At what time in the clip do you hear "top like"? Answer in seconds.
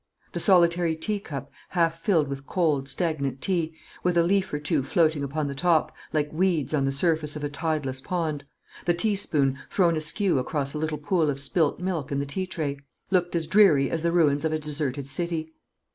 5.53-6.33